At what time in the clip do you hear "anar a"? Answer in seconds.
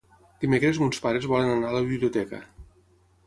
1.57-1.75